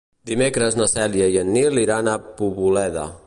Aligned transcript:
Dimecres 0.29 0.77
na 0.79 0.87
Cèlia 0.93 1.27
i 1.35 1.37
en 1.43 1.53
Nil 1.57 1.79
iran 1.83 2.11
a 2.15 2.21
Poboleda. 2.41 3.09